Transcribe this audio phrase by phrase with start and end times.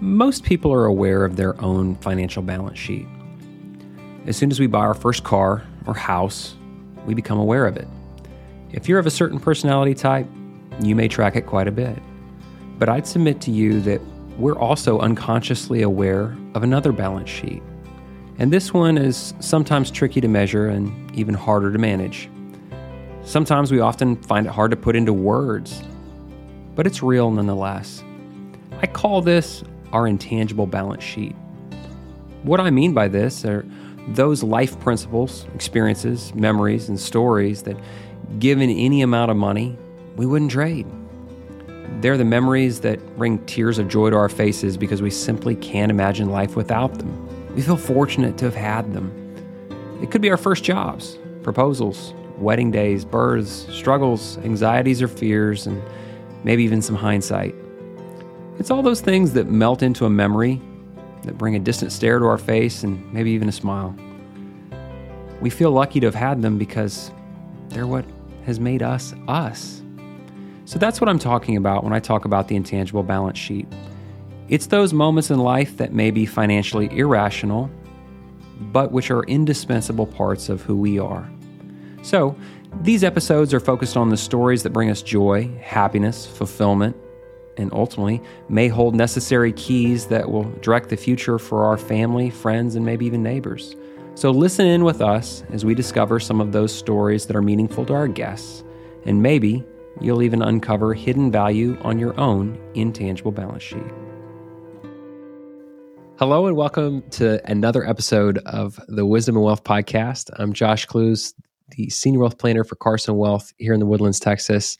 [0.00, 3.06] most people are aware of their own financial balance sheet.
[4.26, 6.56] As soon as we buy our first car or house,
[7.04, 7.86] we become aware of it.
[8.72, 10.26] If you're of a certain personality type,
[10.80, 11.98] you may track it quite a bit.
[12.78, 14.00] But I'd submit to you that
[14.38, 17.62] we're also unconsciously aware of another balance sheet.
[18.38, 22.30] And this one is sometimes tricky to measure and even harder to manage.
[23.22, 25.82] Sometimes we often find it hard to put into words,
[26.74, 28.02] but it's real nonetheless.
[28.80, 29.62] I call this
[29.92, 31.34] our intangible balance sheet.
[32.42, 33.66] What I mean by this are
[34.08, 37.76] those life principles, experiences, memories, and stories that,
[38.38, 39.76] given any amount of money,
[40.16, 40.86] we wouldn't trade.
[42.00, 45.90] They're the memories that bring tears of joy to our faces because we simply can't
[45.90, 47.54] imagine life without them.
[47.54, 49.12] We feel fortunate to have had them.
[50.02, 55.82] It could be our first jobs, proposals, wedding days, births, struggles, anxieties or fears, and
[56.42, 57.54] maybe even some hindsight.
[58.60, 60.60] It's all those things that melt into a memory,
[61.22, 63.96] that bring a distant stare to our face, and maybe even a smile.
[65.40, 67.10] We feel lucky to have had them because
[67.70, 68.04] they're what
[68.44, 69.80] has made us us.
[70.66, 73.66] So that's what I'm talking about when I talk about the intangible balance sheet.
[74.50, 77.70] It's those moments in life that may be financially irrational,
[78.60, 81.26] but which are indispensable parts of who we are.
[82.02, 82.36] So,
[82.82, 86.94] these episodes are focused on the stories that bring us joy, happiness, fulfillment,
[87.60, 92.74] and ultimately may hold necessary keys that will direct the future for our family, friends,
[92.74, 93.76] and maybe even neighbors.
[94.14, 97.86] So listen in with us as we discover some of those stories that are meaningful
[97.86, 98.64] to our guests,
[99.04, 99.64] and maybe
[100.00, 103.82] you'll even uncover hidden value on your own intangible balance sheet.
[106.18, 110.28] Hello, and welcome to another episode of the Wisdom and Wealth Podcast.
[110.38, 111.32] I'm Josh Klooz,
[111.70, 114.76] the Senior Wealth Planner for Carson Wealth here in the Woodlands, Texas.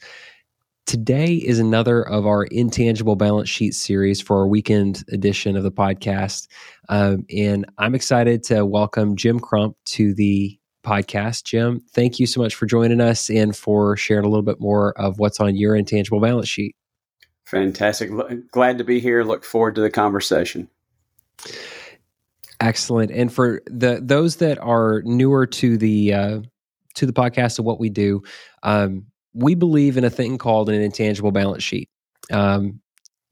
[0.85, 5.71] Today is another of our intangible balance sheet series for our weekend edition of the
[5.71, 6.47] podcast.
[6.89, 11.43] Um, and I'm excited to welcome Jim Crump to the podcast.
[11.43, 14.99] Jim, thank you so much for joining us and for sharing a little bit more
[14.99, 16.75] of what's on your intangible balance sheet.
[17.45, 18.09] Fantastic.
[18.51, 19.23] Glad to be here.
[19.23, 20.69] Look forward to the conversation.
[22.59, 23.11] Excellent.
[23.11, 26.41] And for the those that are newer to the uh,
[26.95, 28.23] to the podcast of what we do,
[28.63, 31.89] um, we believe in a thing called an intangible balance sheet.
[32.31, 32.81] Um,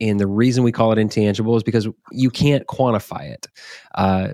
[0.01, 3.47] and the reason we call it intangible is because you can't quantify it.
[3.95, 4.29] Uh,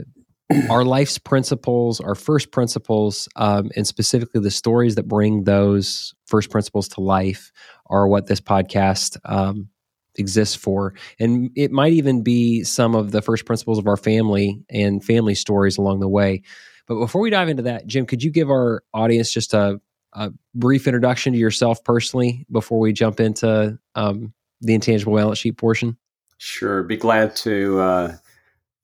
[0.70, 6.52] our life's principles, our first principles, um, and specifically the stories that bring those first
[6.52, 7.52] principles to life
[7.88, 9.70] are what this podcast um,
[10.18, 10.94] exists for.
[11.20, 15.36] And it might even be some of the first principles of our family and family
[15.36, 16.44] stories along the way.
[16.88, 19.82] But before we dive into that, Jim, could you give our audience just a
[20.16, 25.58] a brief introduction to yourself personally before we jump into um, the intangible balance sheet
[25.58, 25.98] portion?
[26.38, 27.80] Sure, be glad to.
[27.80, 28.18] Uh,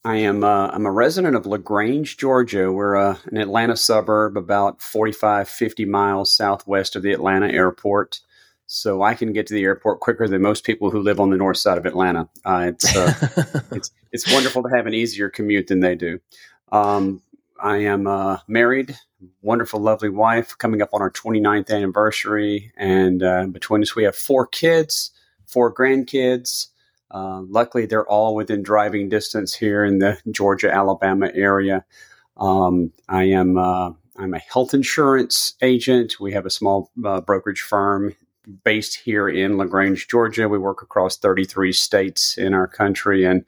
[0.03, 2.71] I am uh, I'm a resident of LaGrange, Georgia.
[2.71, 8.19] We're uh, an Atlanta suburb, about 45, 50 miles southwest of the Atlanta airport.
[8.65, 11.37] So I can get to the airport quicker than most people who live on the
[11.37, 12.29] north side of Atlanta.
[12.45, 13.13] Uh, it's, uh,
[13.71, 16.19] it's it's wonderful to have an easier commute than they do.
[16.71, 17.21] Um,
[17.61, 18.97] I am uh, married,
[19.41, 22.71] wonderful, lovely wife, coming up on our 29th anniversary.
[22.75, 25.11] And uh, between us, we have four kids,
[25.45, 26.67] four grandkids.
[27.11, 31.85] Uh, luckily, they're all within driving distance here in the Georgia, Alabama area.
[32.37, 36.19] Um, I am uh, I'm a health insurance agent.
[36.19, 38.15] We have a small uh, brokerage firm
[38.63, 40.49] based here in LaGrange, Georgia.
[40.49, 43.45] We work across 33 states in our country, and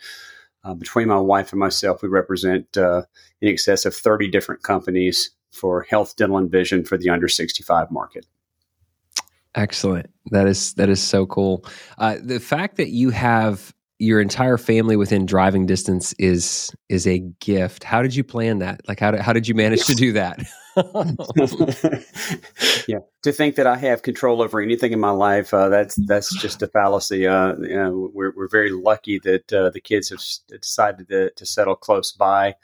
[0.64, 3.04] uh, between my wife and myself, we represent uh,
[3.42, 7.92] in excess of 30 different companies for health, dental, and vision for the under 65
[7.92, 8.26] market.
[9.56, 10.10] Excellent.
[10.32, 11.66] That is that is so cool.
[12.00, 17.20] Uh, the fact that you have your entire family within driving distance is is a
[17.40, 17.84] gift.
[17.84, 18.82] How did you plan that?
[18.88, 20.40] Like how did, how did you manage to do that?
[22.88, 26.36] yeah, to think that I have control over anything in my life, uh, that's that's
[26.42, 27.28] just a fallacy.
[27.28, 30.20] Uh, you know, we're we're very lucky that uh, the kids have
[30.62, 32.56] decided to, to settle close by.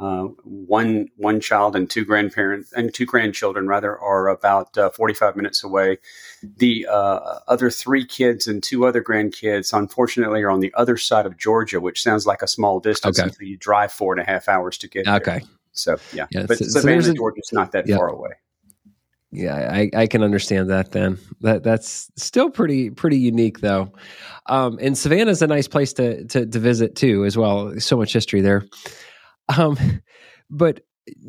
[0.00, 5.34] Uh, one one child and two grandparents and two grandchildren rather are about uh, 45
[5.34, 5.98] minutes away.
[6.40, 11.26] The uh, other three kids and two other grandkids, unfortunately, are on the other side
[11.26, 13.28] of Georgia, which sounds like a small distance okay.
[13.28, 15.40] until you drive four and a half hours to get okay.
[15.40, 15.57] there.
[15.78, 18.30] So yeah, yeah but so, Savannah, so Georgia's not that far away.
[19.30, 20.92] Yeah, I, I can understand that.
[20.92, 23.92] Then that that's still pretty pretty unique though.
[24.46, 27.78] Um, and Savannah is a nice place to, to to visit too, as well.
[27.78, 28.64] So much history there.
[29.56, 29.78] Um,
[30.50, 30.80] but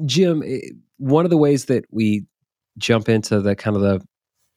[0.06, 0.60] Jim, eh,
[0.98, 2.26] one of the ways that we
[2.78, 4.02] jump into the kind of the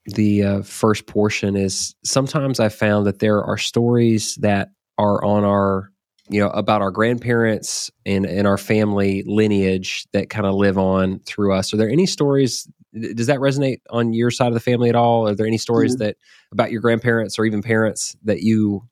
[0.06, 4.68] the uh, first portion is sometimes I found that there are stories that
[4.98, 5.91] are on our
[6.28, 11.20] you know about our grandparents and and our family lineage that kind of live on
[11.20, 11.72] through us.
[11.74, 12.68] Are there any stories?
[13.14, 15.28] Does that resonate on your side of the family at all?
[15.28, 16.04] Are there any stories mm-hmm.
[16.04, 16.16] that
[16.52, 18.86] about your grandparents or even parents that you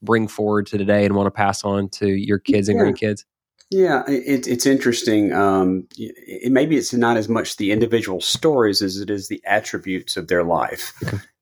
[0.00, 2.84] bring forward to today and want to pass on to your kids and yeah.
[2.84, 3.24] grandkids?
[3.70, 5.32] Yeah, it, it's interesting.
[5.32, 10.16] Um, it, maybe it's not as much the individual stories as it is the attributes
[10.16, 10.92] of their life.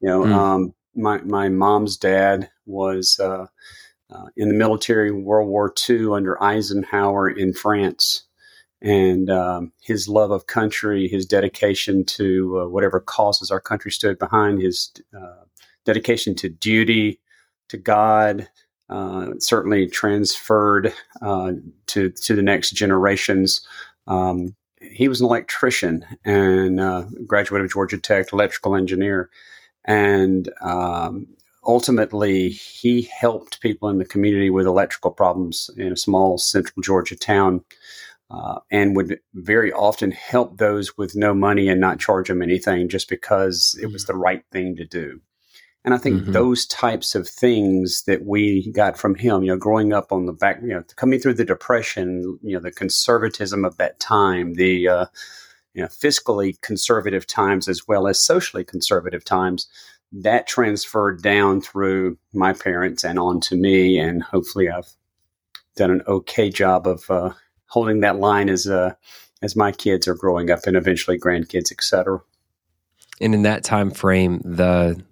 [0.02, 0.32] You know, mm.
[0.32, 3.48] um, my my mom's dad was uh,
[4.10, 8.24] uh, in the military World War II under Eisenhower in France,
[8.82, 14.18] and um, his love of country, his dedication to uh, whatever causes our country stood
[14.18, 15.44] behind, his uh,
[15.84, 17.20] dedication to duty,
[17.68, 18.48] to God,
[18.88, 20.92] uh, certainly transferred
[21.22, 21.52] uh,
[21.86, 23.60] to to the next generations.
[24.06, 29.30] Um, he was an electrician and uh, graduate of Georgia Tech, electrical engineer,
[29.84, 31.26] and um,
[31.64, 37.16] ultimately he helped people in the community with electrical problems in a small central Georgia
[37.16, 37.64] town.
[38.32, 42.88] Uh, and would very often help those with no money and not charge them anything
[42.88, 44.06] just because it was mm.
[44.06, 45.20] the right thing to do.
[45.84, 46.32] And I think mm-hmm.
[46.32, 50.32] those types of things that we got from him, you know, growing up on the
[50.32, 54.88] back, you know, coming through the depression, you know, the conservatism of that time, the,
[54.88, 55.06] uh,
[55.72, 59.68] you know, fiscally conservative times as well as socially conservative times,
[60.12, 63.98] that transferred down through my parents and on to me.
[63.98, 64.90] And hopefully I've
[65.76, 67.30] done an okay job of uh,
[67.66, 68.94] holding that line as, uh,
[69.42, 72.20] as my kids are growing up and eventually grandkids, et cetera.
[73.20, 75.02] And in that time frame, the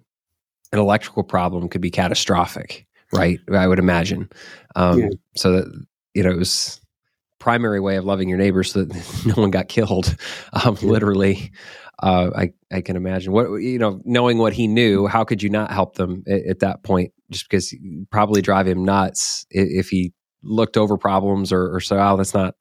[0.71, 3.39] an electrical problem could be catastrophic, right?
[3.51, 4.29] I would imagine.
[4.75, 5.09] Um, yeah.
[5.35, 6.81] So that you know, it was
[7.39, 10.15] primary way of loving your neighbors so that no one got killed.
[10.53, 10.75] Um.
[10.81, 11.51] Literally,
[12.01, 15.07] uh, I I can imagine what you know, knowing what he knew.
[15.07, 17.11] How could you not help them at, at that point?
[17.31, 17.75] Just because
[18.11, 21.97] probably drive him nuts if, if he looked over problems or, or so.
[21.99, 22.55] Oh, that's not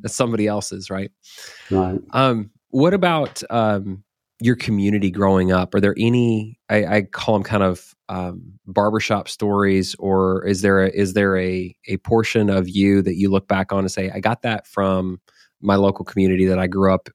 [0.00, 1.10] that's somebody else's, right?
[1.70, 1.98] Right.
[2.12, 4.04] Um, what about um,
[4.40, 5.74] your community growing up?
[5.74, 10.84] Are there any I, I call them kind of um, barbershop stories, or is there
[10.84, 14.10] a, is there a a portion of you that you look back on and say,
[14.10, 15.20] I got that from
[15.60, 17.08] my local community that I grew up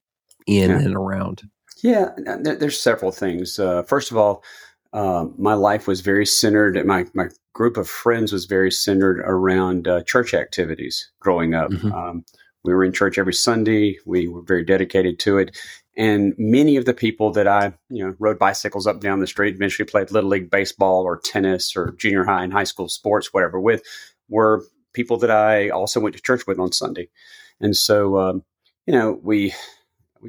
[0.46, 0.78] in yeah.
[0.78, 1.44] and around?
[1.82, 3.60] Yeah, there's several things.
[3.60, 4.44] Uh, first of all,
[4.94, 6.84] uh, my life was very centered.
[6.86, 11.72] My my group of friends was very centered around uh, church activities growing up.
[11.72, 11.92] Mm-hmm.
[11.92, 12.26] Um,
[12.64, 13.98] we were in church every Sunday.
[14.06, 15.58] We were very dedicated to it.
[15.96, 19.56] And many of the people that I, you know, rode bicycles up down the street,
[19.56, 23.60] eventually played little league baseball or tennis or junior high and high school sports, whatever,
[23.60, 23.84] with,
[24.28, 24.64] were
[24.94, 27.10] people that I also went to church with on Sunday.
[27.60, 28.44] And so, um,
[28.88, 29.54] you know, we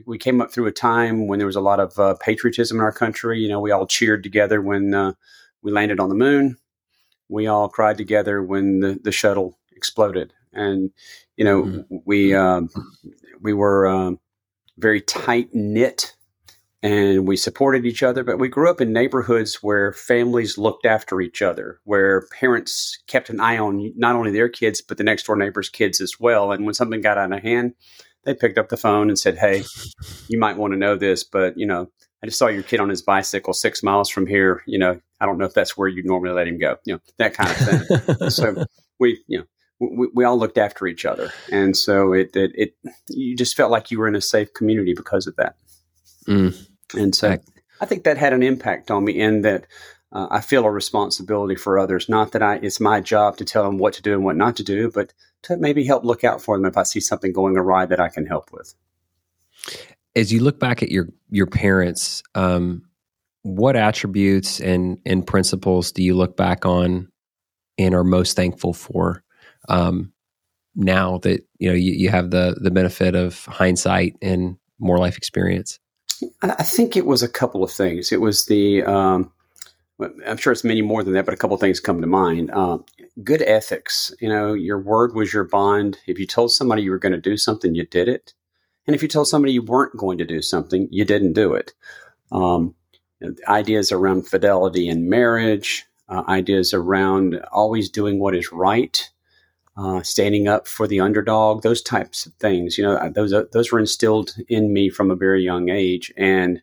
[0.06, 2.82] we came up through a time when there was a lot of uh, patriotism in
[2.82, 3.40] our country.
[3.40, 5.12] You know, we all cheered together when uh,
[5.62, 6.56] we landed on the moon.
[7.28, 10.90] We all cried together when the, the shuttle exploded, and
[11.36, 11.96] you know, mm-hmm.
[12.04, 12.68] we um,
[13.40, 14.20] we were um,
[14.78, 16.14] very tight knit
[16.84, 18.22] and we supported each other.
[18.22, 23.30] But we grew up in neighborhoods where families looked after each other, where parents kept
[23.30, 26.52] an eye on not only their kids, but the next door neighbor's kids as well.
[26.52, 27.72] And when something got out of hand,
[28.24, 29.64] they picked up the phone and said, Hey,
[30.28, 31.90] you might want to know this, but you know,
[32.22, 34.62] I just saw your kid on his bicycle six miles from here.
[34.66, 36.76] You know, I don't know if that's where you normally let him go.
[36.84, 38.30] You know, that kind of thing.
[38.30, 38.64] so
[39.00, 39.44] we, you know,
[39.92, 42.74] we, we all looked after each other, and so it, it, it
[43.08, 45.56] you just felt like you were in a safe community because of that.
[46.26, 46.68] Mm.
[46.94, 47.38] And so
[47.80, 49.66] I think that had an impact on me in that
[50.12, 52.08] uh, I feel a responsibility for others.
[52.08, 54.56] Not that I it's my job to tell them what to do and what not
[54.56, 55.12] to do, but
[55.42, 58.08] to maybe help look out for them if I see something going awry that I
[58.08, 58.74] can help with.
[60.16, 62.82] As you look back at your your parents, um,
[63.42, 67.08] what attributes and and principles do you look back on
[67.76, 69.23] and are most thankful for
[69.68, 70.12] um,
[70.74, 75.16] now that you know you, you have the the benefit of hindsight and more life
[75.16, 75.78] experience?
[76.42, 78.12] I think it was a couple of things.
[78.12, 79.32] It was the um,
[80.26, 82.50] I'm sure it's many more than that, but a couple of things come to mind.
[82.50, 82.78] Uh,
[83.22, 84.12] good ethics.
[84.20, 85.98] You know, your word was your bond.
[86.06, 88.34] If you told somebody you were going to do something, you did it.
[88.86, 91.72] And if you told somebody you weren't going to do something, you didn't do it.
[92.32, 92.74] Um,
[93.48, 99.10] ideas around fidelity in marriage, uh, ideas around always doing what is right,
[99.76, 102.78] uh, standing up for the underdog, those types of things.
[102.78, 106.62] You know, those uh, those were instilled in me from a very young age, and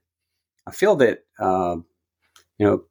[0.67, 1.77] I feel that uh,
[2.57, 2.83] you know,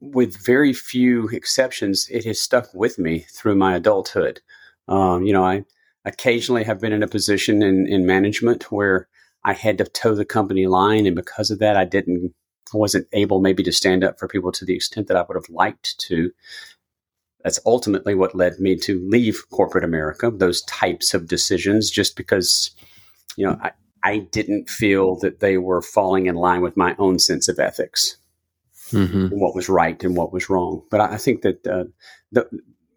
[0.00, 4.40] with very few exceptions, it has stuck with me through my adulthood.
[4.88, 5.64] Um, you know, I
[6.04, 9.08] occasionally have been in a position in, in management where
[9.44, 12.34] I had to toe the company line, and because of that, I didn't
[12.74, 15.48] wasn't able maybe to stand up for people to the extent that I would have
[15.48, 16.30] liked to.
[17.42, 22.70] That's ultimately what led me to leave corporate America, those types of decisions, just because,
[23.36, 27.18] you know, I, I didn't feel that they were falling in line with my own
[27.18, 28.16] sense of ethics
[28.92, 29.28] mm-hmm.
[29.28, 30.82] what was right and what was wrong.
[30.90, 31.84] But I, I think that uh,
[32.32, 32.48] the,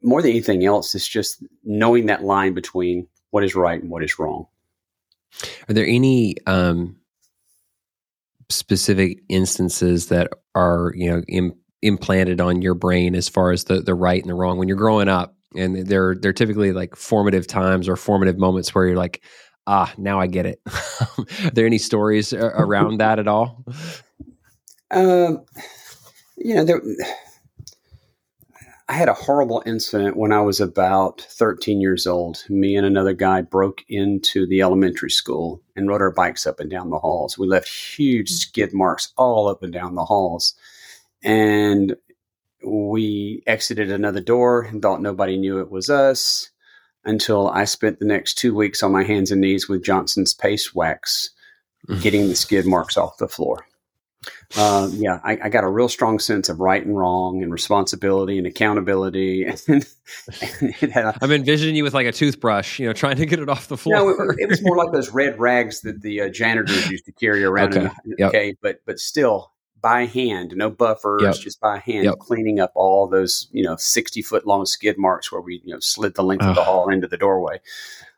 [0.02, 4.04] more than anything else, it's just knowing that line between what is right and what
[4.04, 4.48] is wrong.
[5.70, 6.98] Are there any um,
[8.50, 13.82] specific instances that are you know Im- implanted on your brain as far as the
[13.82, 15.36] the right and the wrong when you're growing up?
[15.56, 19.24] And they're they're typically like formative times or formative moments where you're like,
[19.68, 20.62] ah, now I get it.
[21.18, 23.64] are there any stories around that at all?
[24.92, 25.46] Um,
[26.38, 26.82] you know, there
[28.92, 32.44] I had a horrible incident when I was about 13 years old.
[32.50, 36.70] Me and another guy broke into the elementary school and rode our bikes up and
[36.70, 37.38] down the halls.
[37.38, 40.56] We left huge skid marks all up and down the halls.
[41.24, 41.96] And
[42.66, 46.50] we exited another door and thought nobody knew it was us
[47.04, 50.76] until I spent the next two weeks on my hands and knees with Johnson's paste
[50.76, 51.32] wax,
[51.88, 52.02] mm.
[52.02, 53.66] getting the skid marks off the floor
[54.56, 58.38] uh, yeah, I, I, got a real strong sense of right and wrong and responsibility
[58.38, 59.52] and accountability.
[59.68, 59.86] And,
[60.82, 63.48] and a, I'm envisioning you with like a toothbrush, you know, trying to get it
[63.48, 63.96] off the floor.
[63.96, 67.14] No, it, it was more like those red rags that the uh, janitors used to
[67.14, 67.78] carry around.
[67.78, 68.30] Okay, in, yep.
[68.30, 71.36] okay, but but still by hand, no buffers, yep.
[71.36, 72.20] just by hand, yep.
[72.20, 75.80] cleaning up all those you know 60 foot long skid marks where we you know
[75.80, 77.60] slid the length of the hall into the doorway.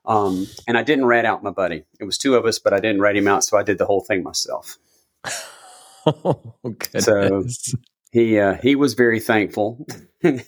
[0.06, 1.86] Um, and I didn't rat out my buddy.
[2.00, 3.86] It was two of us, but I didn't rat him out, so I did the
[3.86, 4.78] whole thing myself.
[6.06, 6.54] Oh,
[7.00, 7.46] so
[8.12, 9.88] he uh, he was very thankful,
[10.22, 10.44] and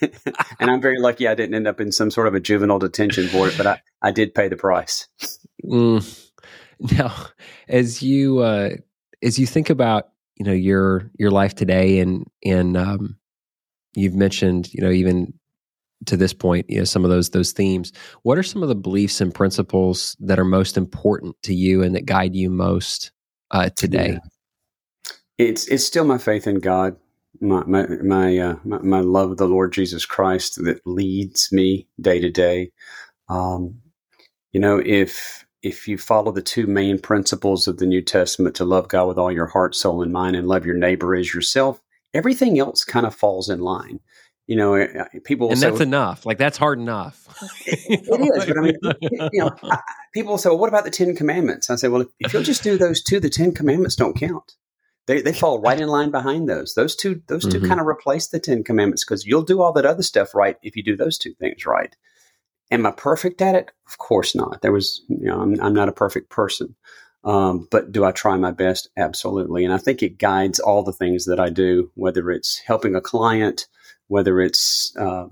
[0.59, 3.47] I'm very lucky I didn't end up in some sort of a juvenile detention for
[3.47, 5.07] it, but I, I did pay the price.
[5.63, 6.29] Mm.
[6.91, 7.15] Now,
[7.67, 8.71] as you uh,
[9.23, 13.17] as you think about you know your your life today, and and um,
[13.93, 15.33] you've mentioned you know even
[16.05, 17.91] to this point you know some of those those themes.
[18.23, 21.95] What are some of the beliefs and principles that are most important to you and
[21.95, 23.11] that guide you most
[23.51, 24.13] uh, today?
[24.13, 24.29] Yeah
[25.37, 26.95] it's it's still my faith in God,
[27.41, 31.87] my my my, uh, my, my love of the Lord Jesus Christ that leads me
[31.99, 32.71] day to day.
[33.29, 33.81] Um,
[34.51, 38.63] you know, if if you follow the two main principles of the New Testament to
[38.63, 41.81] love God with all your heart, soul, and mind, and love your neighbor as yourself,
[42.13, 43.99] everything else kind of falls in line.
[44.45, 46.23] You know, eh, eh, people and say, that's enough.
[46.23, 47.27] Like that's hard enough.
[47.65, 48.75] it is, but I mean,
[49.33, 49.55] you know,
[50.13, 52.61] people say, "Well, what about the Ten Commandments?" I say, "Well, if, if you'll just
[52.61, 54.53] do those two, the Ten Commandments don't count."
[55.07, 56.75] They, they fall right in line behind those.
[56.75, 57.67] Those two those 2 mm-hmm.
[57.67, 60.75] kind of replace the Ten Commandments because you'll do all that other stuff right if
[60.75, 61.95] you do those two things right.
[62.71, 63.71] Am I perfect at it?
[63.87, 64.61] Of course not.
[64.61, 66.75] There was you know I'm, I'm not a perfect person,
[67.23, 68.89] um, but do I try my best?
[68.97, 69.65] Absolutely.
[69.65, 73.01] And I think it guides all the things that I do, whether it's helping a
[73.01, 73.67] client,
[74.07, 75.27] whether it's uh,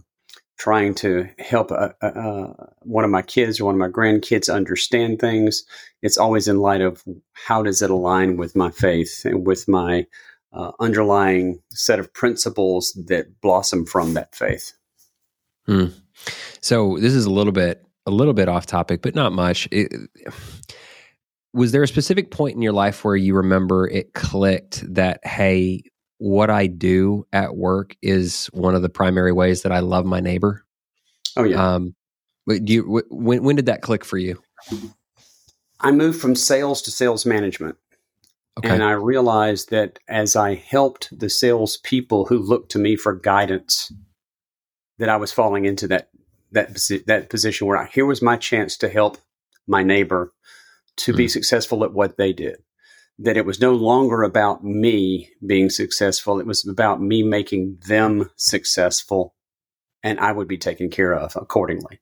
[0.58, 4.54] trying to help a, a, a, one of my kids or one of my grandkids
[4.54, 5.64] understand things.
[6.02, 10.06] It's always in light of how does it align with my faith and with my
[10.54, 14.74] uh, underlying set of principles that blossom from that faith.
[15.66, 15.88] Hmm.
[16.62, 19.68] So this is a little bit a little bit off topic, but not much.
[19.72, 19.94] It,
[21.54, 25.84] was there a specific point in your life where you remember it clicked that hey
[26.18, 30.20] what I do at work is one of the primary ways that I love my
[30.20, 30.66] neighbor.
[31.36, 31.74] Oh yeah.
[31.74, 31.96] Um,
[32.48, 34.42] do you when when did that click for you?
[35.80, 37.76] I moved from sales to sales management.
[38.58, 38.70] Okay.
[38.70, 43.16] And I realized that as I helped the sales people who looked to me for
[43.16, 43.92] guidance,
[45.00, 46.10] that I was falling into that
[46.54, 46.70] that
[47.08, 49.18] that position where I, here was my chance to help
[49.68, 50.34] my neighbor
[50.98, 51.18] to mm-hmm.
[51.18, 51.30] be hmm.
[51.30, 52.58] successful at what they did
[53.20, 56.40] that it was no longer about me being successful.
[56.40, 59.36] It was about me making them successful
[60.04, 62.00] and I would be taken care of accordingly.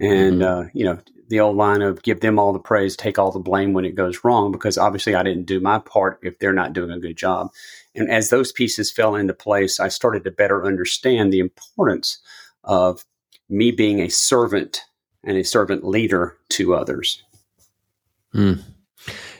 [0.00, 0.66] And, mm-hmm.
[0.66, 3.40] uh, you know, the old line of give them all the praise, take all the
[3.40, 6.72] blame when it goes wrong, because obviously I didn't do my part if they're not
[6.72, 7.50] doing a good job.
[7.94, 12.20] And as those pieces fell into place, I started to better understand the importance
[12.62, 13.04] of
[13.48, 14.82] me being a servant
[15.24, 17.22] and a servant leader to others.
[18.34, 18.62] Mm.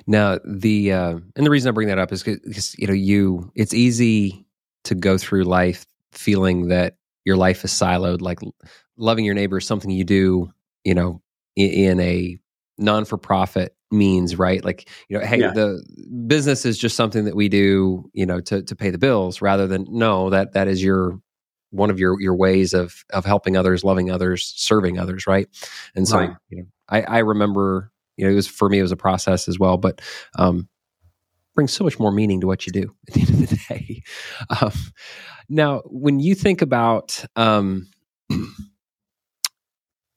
[0.06, 3.50] Now, the uh, and the reason I bring that up is because you know you
[3.54, 4.46] it's easy
[4.84, 8.20] to go through life feeling that your life is siloed.
[8.20, 8.38] Like
[8.96, 10.52] loving your neighbor is something you do,
[10.84, 11.20] you know,
[11.56, 12.38] in, in a
[12.78, 14.64] non for profit means, right?
[14.64, 15.52] Like you know, hey, yeah.
[15.52, 15.82] the
[16.26, 19.66] business is just something that we do, you know, to to pay the bills, rather
[19.66, 21.20] than no, that that is your
[21.70, 25.48] one of your your ways of of helping others, loving others, serving others, right?
[25.94, 26.30] And so, right.
[26.48, 29.48] you know, I, I remember you know, it was for me, it was a process
[29.48, 30.00] as well, but
[30.36, 30.68] um,
[31.54, 34.02] brings so much more meaning to what you do at the end of the day.
[34.60, 34.72] Um,
[35.48, 37.88] now, when you think about, um,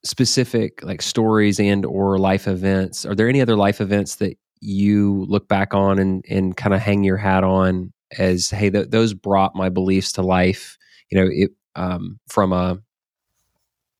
[0.02, 5.26] specific like stories and or life events are there any other life events that you
[5.28, 9.12] look back on and and kind of hang your hat on as hey th- those
[9.12, 10.78] brought my beliefs to life
[11.10, 12.78] you know it um, from a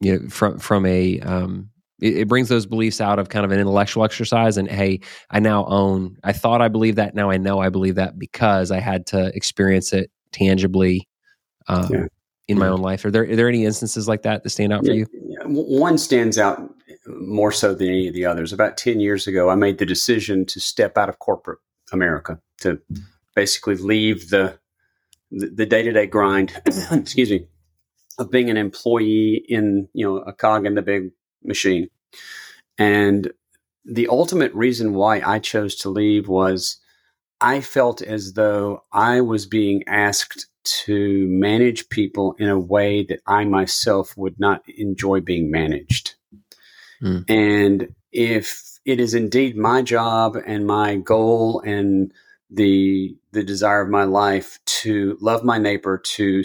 [0.01, 3.53] you know from from a um, it, it, brings those beliefs out of kind of
[3.53, 5.01] an intellectual exercise and hey
[5.31, 8.71] i now own i thought i believed that now i know i believe that because
[8.71, 11.07] i had to experience it tangibly
[11.69, 12.07] um, yeah.
[12.49, 13.05] in my own life.
[13.05, 15.07] Are there are there any instances like that that stand out for you?
[15.47, 16.75] one stands out
[17.07, 18.53] more so than any of the others.
[18.53, 21.59] About 10 years ago i made the decision to step out of corporate
[21.93, 22.79] america to
[23.35, 24.59] basically leave the
[25.31, 26.53] the day-to-day grind
[26.91, 27.47] excuse me
[28.19, 31.11] of being an employee in you know a cog in the big
[31.43, 31.89] machine.
[32.79, 33.33] And
[33.85, 36.79] the ultimate reason why I chose to leave was
[37.41, 43.21] I felt as though I was being asked to manage people in a way that
[43.27, 46.15] I myself would not enjoy being managed.
[47.03, 47.25] Mm.
[47.31, 52.13] And if it is indeed my job and my goal and
[52.51, 56.43] the the desire of my life to love my neighbor to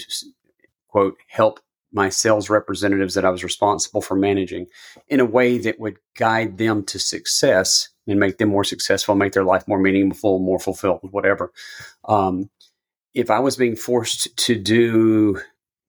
[0.88, 1.60] quote help
[1.92, 4.68] my sales representatives that I was responsible for managing
[5.08, 9.34] in a way that would guide them to success and make them more successful, make
[9.34, 11.52] their life more meaningful, more fulfilled, whatever.
[12.04, 12.50] Um,
[13.14, 15.40] if I was being forced to do,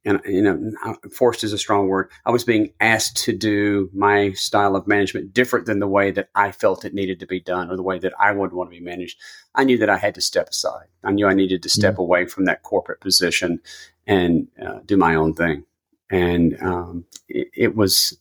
[0.07, 0.73] and you know,
[1.13, 2.11] forced is a strong word.
[2.25, 6.31] I was being asked to do my style of management different than the way that
[6.35, 8.79] I felt it needed to be done, or the way that I would want to
[8.79, 9.19] be managed.
[9.55, 10.87] I knew that I had to step aside.
[11.05, 12.03] I knew I needed to step mm-hmm.
[12.03, 13.61] away from that corporate position
[14.07, 15.65] and uh, do my own thing
[16.11, 18.17] and um, it, it, was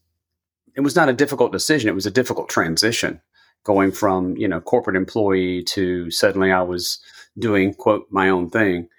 [0.75, 1.89] it was not a difficult decision.
[1.89, 3.21] It was a difficult transition
[3.63, 6.99] going from you know corporate employee to suddenly I was
[7.37, 8.89] doing quote my own thing,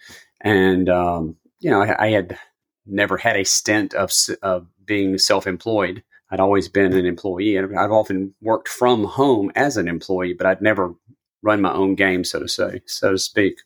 [0.40, 2.38] and um, you know I, I, had
[2.87, 4.12] never had a stint of,
[4.43, 6.02] of being self employed.
[6.31, 10.47] I'd always been an employee, and I've often worked from home as an employee, but
[10.47, 10.95] I'd never
[11.43, 13.60] run my own game, so to say, so to speak.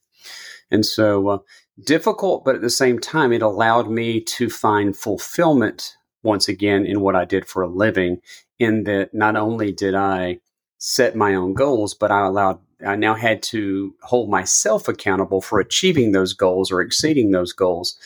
[0.70, 1.38] And so uh,
[1.84, 7.00] difficult, but at the same time, it allowed me to find fulfillment once again in
[7.00, 8.20] what I did for a living.
[8.58, 10.40] In that, not only did I
[10.78, 15.60] set my own goals, but I allowed, I now had to hold myself accountable for
[15.60, 17.96] achieving those goals or exceeding those goals.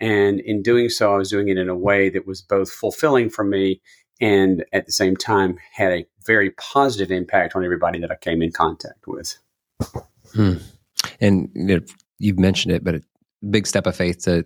[0.00, 3.30] And in doing so, I was doing it in a way that was both fulfilling
[3.30, 3.80] for me
[4.20, 8.42] and at the same time had a very positive impact on everybody that I came
[8.42, 9.38] in contact with.
[10.34, 10.54] Hmm.
[11.20, 11.80] And you know,
[12.18, 13.02] you've mentioned it, but a
[13.48, 14.44] big step of faith to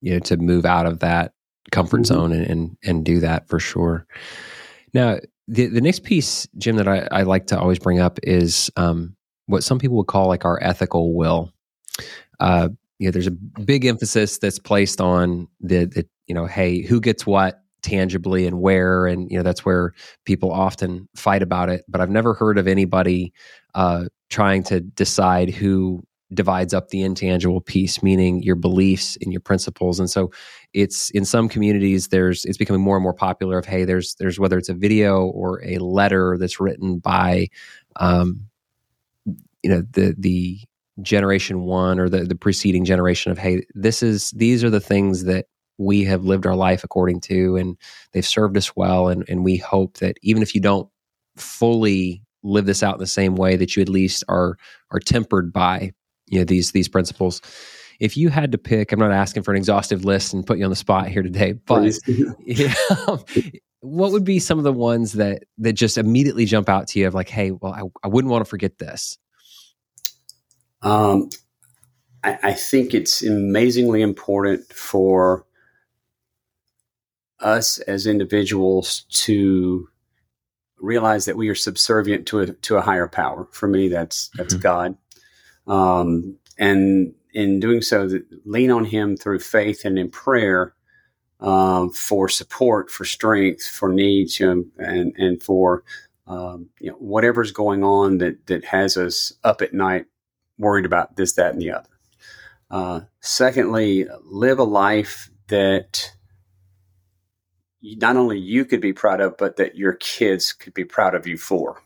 [0.00, 1.32] you know to move out of that
[1.70, 2.14] comfort mm-hmm.
[2.14, 4.06] zone and, and, and do that for sure.
[4.92, 8.70] Now, the the next piece, Jim, that I, I like to always bring up is
[8.76, 11.52] um, what some people would call like our ethical will.
[12.40, 16.82] Uh, you know, there's a big emphasis that's placed on the, the you know, hey,
[16.82, 19.92] who gets what tangibly and where, and you know, that's where
[20.24, 21.84] people often fight about it.
[21.88, 23.32] But I've never heard of anybody
[23.74, 26.02] uh, trying to decide who
[26.32, 30.32] divides up the intangible piece meaning your beliefs and your principles and so
[30.72, 34.40] it's in some communities there's it's becoming more and more popular of hey there's there's
[34.40, 37.46] whether it's a video or a letter that's written by
[37.96, 38.46] um
[39.62, 40.58] you know the the
[41.02, 45.24] generation one or the the preceding generation of hey this is these are the things
[45.24, 47.76] that we have lived our life according to and
[48.12, 50.88] they've served us well and and we hope that even if you don't
[51.36, 54.56] fully live this out in the same way that you at least are
[54.90, 55.90] are tempered by
[56.26, 57.40] you know these these principles.
[58.00, 60.64] If you had to pick i'm not asking for an exhaustive list and put you
[60.64, 61.96] on the spot here today but
[62.44, 62.74] yeah,
[63.80, 67.06] what would be some of the ones that that just immediately jump out to you
[67.06, 69.16] of like hey well i, I wouldn't want to forget this
[70.84, 71.30] um,
[72.22, 75.44] I, I think it's amazingly important for
[77.40, 79.88] us as individuals to
[80.78, 83.48] realize that we are subservient to a to a higher power.
[83.50, 84.62] For me, that's that's mm-hmm.
[84.62, 84.96] God,
[85.66, 88.08] um, and in doing so,
[88.44, 90.74] lean on Him through faith and in prayer
[91.40, 95.82] um, for support, for strength, for needs, you know, and and for
[96.26, 100.06] um, you know whatever's going on that that has us up at night,
[100.58, 101.88] worried about this, that, and the other.
[102.70, 106.12] Uh, secondly, live a life that
[107.82, 111.26] not only you could be proud of, but that your kids could be proud of
[111.26, 111.82] you for.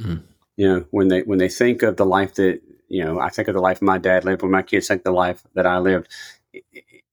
[0.00, 0.22] Mm.
[0.56, 3.48] You know, when they when they think of the life that you know, I think
[3.48, 4.42] of the life my dad lived.
[4.42, 6.08] When my kids think the life that I lived,
[6.52, 6.64] it,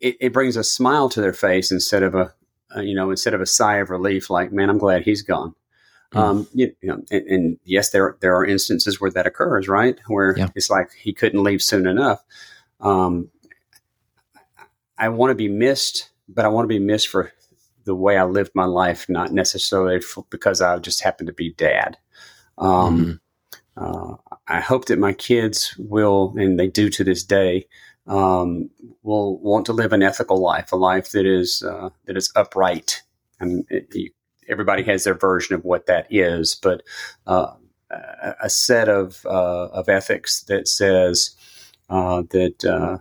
[0.02, 2.34] it, it brings a smile to their face instead of a,
[2.76, 5.54] uh, you know, instead of a sigh of relief, like, man, I'm glad he's gone.
[6.14, 6.20] Mm.
[6.20, 10.00] Um, you, you know, and, and, yes, there there are instances where that occurs, right?
[10.08, 10.48] Where yeah.
[10.56, 12.24] it's like he couldn't leave soon enough.
[12.80, 13.30] Um,
[14.98, 17.32] I want to be missed, but I want to be missed for
[17.84, 21.98] the way I lived my life, not necessarily because I just happened to be dad.
[22.58, 23.20] Um,
[23.78, 23.84] mm-hmm.
[23.84, 24.16] uh,
[24.48, 27.68] I hope that my kids will, and they do to this day,
[28.08, 28.70] um,
[29.04, 33.04] will want to live an ethical life, a life that is uh, that is upright.
[33.40, 34.10] And it, you,
[34.48, 36.84] everybody has their version of what that is, but
[37.26, 37.54] uh,
[38.42, 41.36] a set of uh, of ethics that says
[41.90, 42.98] uh, that uh,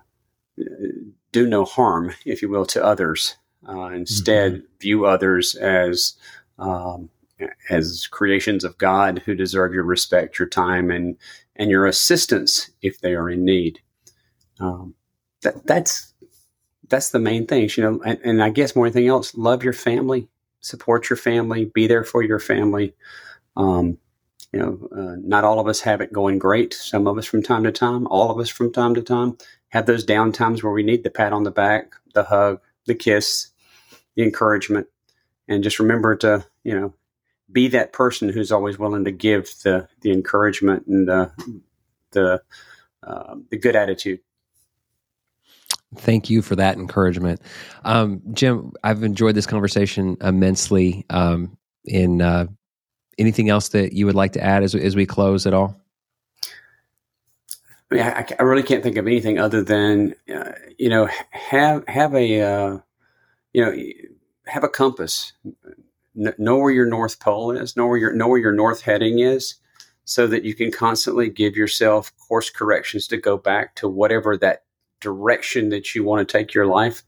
[1.33, 3.37] do no harm, if you will, to others.
[3.69, 4.67] Uh, instead, mm-hmm.
[4.81, 6.15] view others as
[6.59, 7.11] um,
[7.69, 11.17] as creations of God who deserve your respect, your time, and
[11.57, 13.81] and your assistance if they are in need.
[14.61, 14.95] Um,
[15.43, 16.15] that that's
[16.89, 18.01] that's the main things, you know.
[18.05, 20.29] And, and, I guess more than anything else, love your family,
[20.61, 22.95] support your family, be there for your family.
[23.57, 23.99] Um,
[24.53, 26.73] you know, uh, not all of us have it going great.
[26.73, 29.37] Some of us from time to time, all of us from time to time,
[29.69, 32.95] have those down times where we need the pat on the back, the hug, the
[32.95, 33.49] kiss,
[34.14, 34.87] the encouragement,
[35.49, 36.95] and just remember to you know
[37.51, 41.31] be that person who's always willing to give the the encouragement and the
[42.12, 42.42] the
[43.03, 44.21] uh, the good attitude.
[45.99, 47.41] Thank you for that encouragement,
[47.85, 48.73] um, Jim.
[48.85, 51.05] I've enjoyed this conversation immensely.
[51.11, 51.57] Um,
[51.87, 52.47] in uh,
[53.19, 55.81] anything else that you would like to add as as we close at all?
[57.91, 61.85] I, mean, I, I really can't think of anything other than uh, you know have
[61.89, 62.79] have a uh,
[63.53, 63.75] you know
[64.47, 65.33] have a compass,
[66.15, 69.55] know where your north pole is, know where your know where your north heading is,
[70.05, 74.65] so that you can constantly give yourself course corrections to go back to whatever that
[75.01, 77.03] direction that you want to take your life.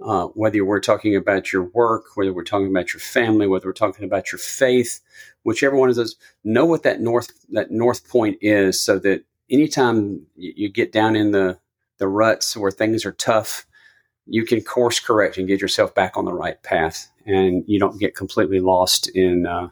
[0.00, 3.72] Uh, whether we're talking about your work, whether we're talking about your family, whether we're
[3.72, 5.00] talking about your faith,
[5.42, 6.14] whichever one of those,
[6.44, 11.32] know what that north that north point is, so that anytime you get down in
[11.32, 11.58] the
[11.98, 13.66] the ruts where things are tough,
[14.26, 17.98] you can course correct and get yourself back on the right path, and you don't
[17.98, 19.68] get completely lost in uh,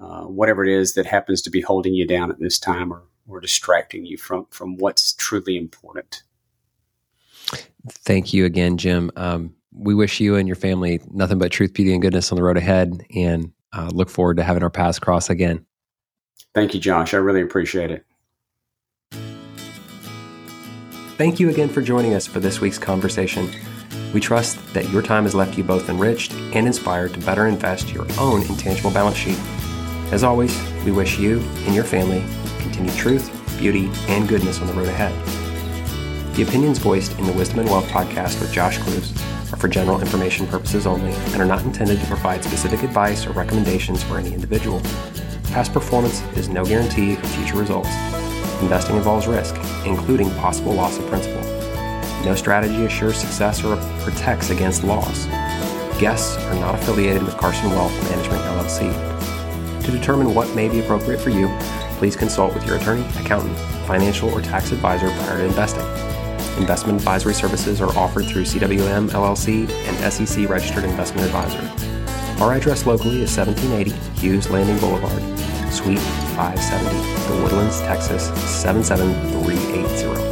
[0.00, 3.02] uh, whatever it is that happens to be holding you down at this time or
[3.28, 6.22] or distracting you from from what's truly important.
[7.92, 9.10] Thank you again, Jim.
[9.16, 12.42] Um, we wish you and your family nothing but truth, beauty, and goodness on the
[12.42, 15.64] road ahead, and uh, look forward to having our paths cross again.
[16.54, 17.14] Thank you, Josh.
[17.14, 18.04] I really appreciate it.
[21.16, 23.50] Thank you again for joining us for this week's conversation.
[24.14, 27.92] We trust that your time has left you both enriched and inspired to better invest
[27.92, 29.38] your own intangible balance sheet.
[30.12, 32.24] As always, we wish you and your family
[32.60, 35.37] continued truth, beauty, and goodness on the road ahead.
[36.38, 39.10] The opinions voiced in the Wisdom and Wealth podcast with Josh Klooz
[39.52, 43.32] are for general information purposes only and are not intended to provide specific advice or
[43.32, 44.80] recommendations for any individual.
[45.50, 47.88] Past performance is no guarantee of future results.
[48.62, 51.42] Investing involves risk, including possible loss of principal.
[52.24, 53.74] No strategy assures success or
[54.04, 55.26] protects against loss.
[55.98, 59.82] Guests are not affiliated with Carson Wealth Management LLC.
[59.84, 61.48] To determine what may be appropriate for you,
[61.98, 66.07] please consult with your attorney, accountant, financial, or tax advisor prior to investing.
[66.58, 71.62] Investment advisory services are offered through CWM LLC and SEC registered investment advisor.
[72.42, 73.90] Our address locally is 1780
[74.20, 75.22] Hughes Landing Boulevard,
[75.72, 75.98] Suite
[76.36, 78.28] 570, The Woodlands, Texas
[78.60, 80.27] 77380.